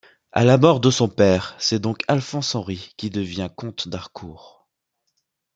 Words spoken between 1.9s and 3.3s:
Alphonse-Henri qui